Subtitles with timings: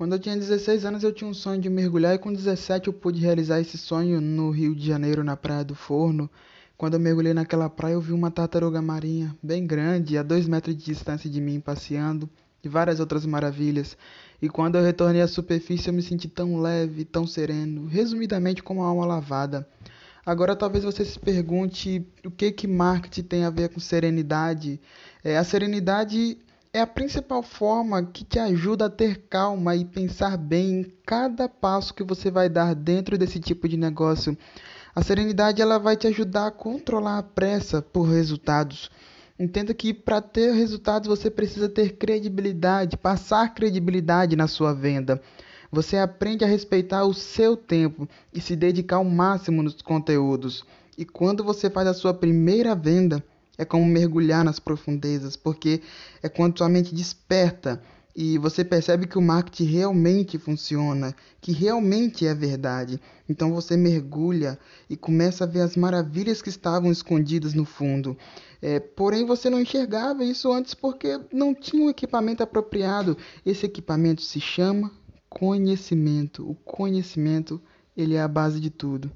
[0.00, 2.92] Quando eu tinha 16 anos, eu tinha um sonho de mergulhar, e com 17 eu
[2.94, 6.30] pude realizar esse sonho no Rio de Janeiro, na Praia do Forno.
[6.74, 10.74] Quando eu mergulhei naquela praia, eu vi uma tartaruga marinha bem grande, a dois metros
[10.74, 12.30] de distância de mim, passeando,
[12.64, 13.94] e várias outras maravilhas.
[14.40, 18.80] E quando eu retornei à superfície, eu me senti tão leve, tão sereno, resumidamente como
[18.80, 19.68] uma alma lavada.
[20.24, 24.80] Agora talvez você se pergunte o que que marketing tem a ver com serenidade.
[25.22, 26.38] É, a serenidade
[26.72, 31.48] é a principal forma que te ajuda a ter calma e pensar bem em cada
[31.48, 34.38] passo que você vai dar dentro desse tipo de negócio.
[34.94, 38.88] A serenidade ela vai te ajudar a controlar a pressa por resultados.
[39.36, 45.20] Entenda que para ter resultados você precisa ter credibilidade, passar credibilidade na sua venda.
[45.72, 50.64] Você aprende a respeitar o seu tempo e se dedicar ao máximo nos conteúdos.
[50.96, 53.24] E quando você faz a sua primeira venda,
[53.60, 55.82] é como mergulhar nas profundezas, porque
[56.22, 57.78] é quando sua mente desperta
[58.16, 62.98] e você percebe que o marketing realmente funciona, que realmente é verdade.
[63.28, 64.58] Então você mergulha
[64.88, 68.16] e começa a ver as maravilhas que estavam escondidas no fundo.
[68.62, 73.14] É, porém, você não enxergava isso antes porque não tinha um equipamento apropriado.
[73.44, 74.90] Esse equipamento se chama
[75.28, 76.48] conhecimento.
[76.50, 77.60] O conhecimento
[77.94, 79.10] ele é a base de tudo.